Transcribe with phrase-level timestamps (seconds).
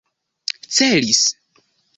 [0.77, 1.23] celis